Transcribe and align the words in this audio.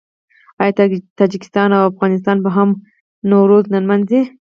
آیا 0.61 0.73
تاجکستان 1.19 1.69
او 1.77 1.83
افغانستان 1.91 2.37
هم 2.57 2.69
نوروز 3.29 3.65
نه 3.73 3.79
لمانځي؟ 3.83 4.21